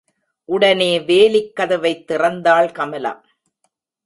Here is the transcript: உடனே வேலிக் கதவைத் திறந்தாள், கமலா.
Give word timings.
உடனே 0.45 0.99
வேலிக் 0.99 1.53
கதவைத் 1.53 2.11
திறந்தாள், 2.11 2.71
கமலா. 2.71 3.23